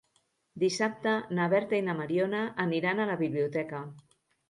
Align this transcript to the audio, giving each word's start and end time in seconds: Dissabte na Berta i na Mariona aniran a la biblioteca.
Dissabte 0.63 1.13
na 1.41 1.47
Berta 1.55 1.79
i 1.81 1.83
na 1.91 1.97
Mariona 2.01 2.43
aniran 2.67 3.07
a 3.07 3.11
la 3.15 3.23
biblioteca. 3.25 3.87